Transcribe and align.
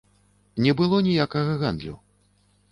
Не 0.67 0.71
было 0.79 1.03
ніякага 1.09 1.55
гандлю. 1.61 1.95